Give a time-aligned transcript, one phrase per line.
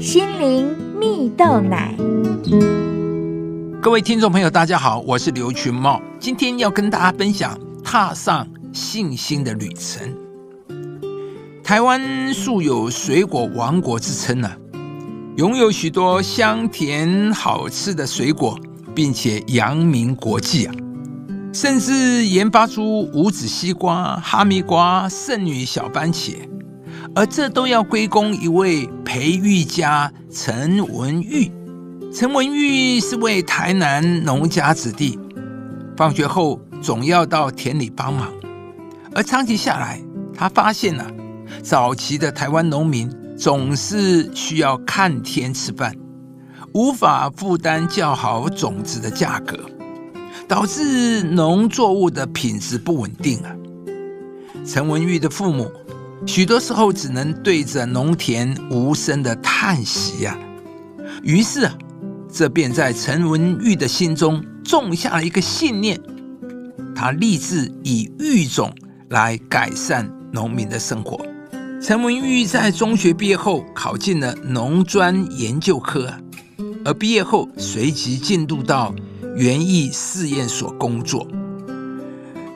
[0.00, 1.94] 心灵蜜豆奶。
[3.82, 10.16] 各位听众朋友，大家好，我是刘群茂，今天要跟大家分享踏上信心的旅程。
[11.62, 14.50] 台湾素有水果王国之称呢，
[15.36, 18.58] 拥有许多香甜好吃的水果，
[18.94, 20.74] 并且扬名国际啊。
[21.52, 26.36] 甚至研发出无籽西瓜、哈密瓜、圣女小番茄，
[27.14, 31.50] 而这都要归功一位培育家陈文玉。
[32.12, 35.18] 陈文玉是位台南农家子弟，
[35.96, 38.28] 放学后总要到田里帮忙，
[39.14, 40.00] 而长期下来，
[40.34, 41.06] 他发现了
[41.62, 45.94] 早期的台湾农民总是需要看天吃饭，
[46.74, 49.58] 无法负担较好种子的价格。
[50.48, 53.54] 导致农作物的品质不稳定啊！
[54.66, 55.70] 陈文玉的父母
[56.26, 60.38] 许多时候只能对着农田无声的叹息呀。
[61.22, 61.74] 于是啊，
[62.32, 66.00] 这便在陈文玉的心中种下了一个信念：
[66.94, 68.72] 他立志以育种
[69.08, 71.20] 来改善农民的生活。
[71.82, 76.12] 陈文玉在中学毕业后考进了农专研究科，
[76.84, 78.94] 而毕业后随即进入到。
[79.36, 81.26] 园艺试验所工作，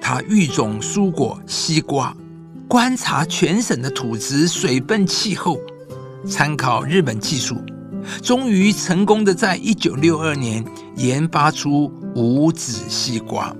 [0.00, 2.14] 他育种蔬果西瓜，
[2.68, 5.58] 观察全省的土质、水分、气候，
[6.26, 7.56] 参考日本技术，
[8.22, 10.64] 终于成功的在一九六二年
[10.96, 13.54] 研发出无籽西瓜。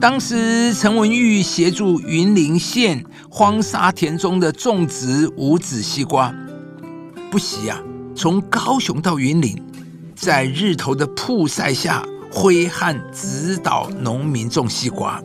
[0.00, 6.32] 当时陈文玉协助云林县荒沙田中的种植无籽西瓜，
[7.30, 7.80] 不惜啊，
[8.14, 9.60] 从高雄到云林。
[10.14, 15.22] 在日头的曝晒下挥汗指导农民种西瓜，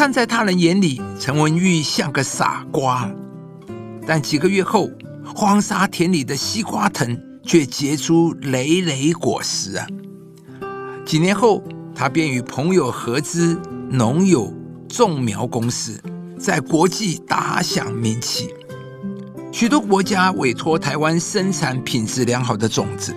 [0.00, 3.06] 看在他人眼里，陈文玉像个傻瓜。
[4.06, 4.90] 但几个月后，
[5.36, 9.86] 荒沙田里的西瓜藤却结出累累果实啊！
[11.04, 11.62] 几年后，
[11.94, 13.60] 他便与朋友合资
[13.90, 14.50] 农友
[14.88, 16.02] 种苗公司，
[16.38, 18.54] 在国际打响名气，
[19.52, 23.14] 许多国家委托台湾生产品质良好的种子。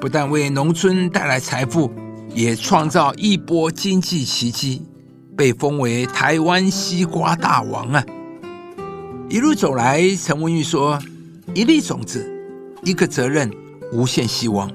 [0.00, 1.92] 不但为农村带来财富，
[2.32, 4.80] 也创造一波经济奇迹，
[5.36, 8.04] 被封为台湾西瓜大王啊！
[9.28, 10.98] 一路走来，陈文玉说
[11.54, 12.24] ：“一粒种子，
[12.82, 13.50] 一个责任，
[13.92, 14.70] 无限希望。”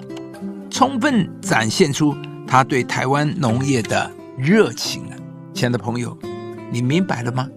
[0.69, 2.16] 充分展现出
[2.46, 5.16] 他对台湾农业的热情啊！
[5.53, 6.18] 亲爱的朋友，
[6.72, 7.48] 你明白了吗？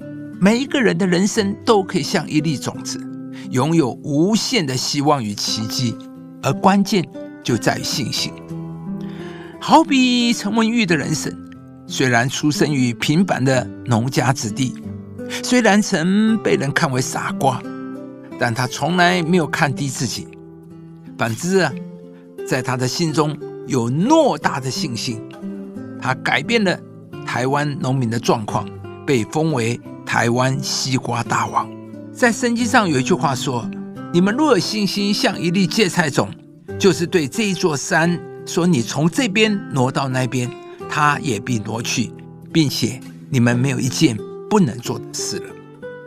[0.41, 3.01] 每一个人的人生都可以像一粒种子，
[3.51, 5.97] 拥有无限的希望与奇迹，
[6.43, 7.07] 而关键。
[7.45, 8.33] 就在于信心。
[9.61, 11.37] 好比陈文玉的人生，
[11.93, 14.75] 虽然出生于平凡的农家子弟，
[15.43, 17.63] 虽然曾被人看为傻瓜，
[18.41, 20.27] 但他从来没有看低自己。
[21.19, 21.71] 反之啊，
[22.49, 23.37] 在他的心中
[23.67, 25.21] 有偌大的信心，
[26.01, 26.81] 他改变了
[27.27, 28.67] 台湾农民的状况，
[29.07, 31.71] 被封为台湾西瓜大王。
[32.11, 33.71] 在圣经上有一句话说
[34.15, 36.31] ：“你们若有信心，像一粒芥菜种。”
[36.81, 40.51] 就是对这一座山说：“你从这边挪到那边，
[40.95, 42.13] 他也必挪去，
[42.53, 44.15] 并且你们没有一件
[44.51, 45.47] 不能做的事了。”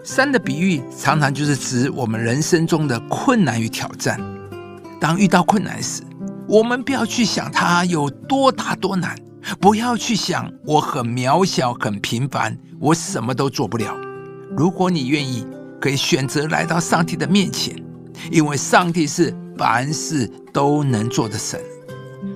[0.05, 4.21] 山的比喻常常就是指我们人生中的困难与挑战。
[5.01, 6.03] 当遇到困难时，
[6.47, 9.17] 我们不要去想它有多大多难，
[9.59, 13.97] 不要去想我很渺小、很平凡，我什么都做不了。
[14.55, 15.47] 如果你愿意，
[15.81, 17.75] 可以选择来到上帝的面前，
[18.31, 19.33] 因为上帝是。
[19.57, 21.57] 凡事都能做的神，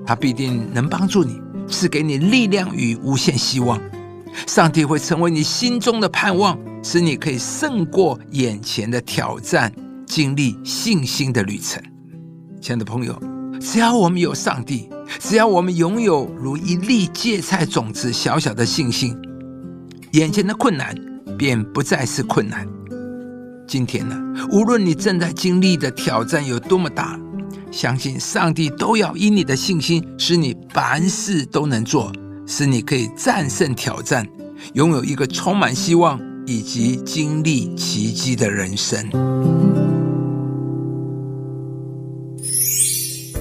[0.06, 1.38] 他必定能帮助你，
[1.70, 3.80] 赐给你力量与无限希望。
[4.48, 9.74] 上帝会成为你心中的盼望，使你可以胜过眼前的挑战，
[10.06, 11.82] 经历信心的旅程。
[12.62, 13.20] 亲爱的朋友，
[13.60, 19.18] 只要我们有上帝，只要我们拥有如一粒芥菜种子小小的信心，
[20.12, 20.96] 眼前的困难
[21.38, 22.68] 便不再是困难。
[23.68, 24.16] 今天呢，
[24.52, 27.20] 无论你正在经历的挑战有多么大，
[27.72, 32.12] 相信上帝都要以你的信心，使你凡事都能做，
[32.48, 34.28] 使你可以战胜挑战，
[34.74, 39.08] 拥有一个充满希望以及经历奇迹的人生。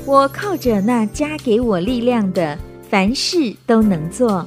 [0.04, 2.58] 我靠着那加给我力量的，
[2.90, 4.46] 凡事都能做。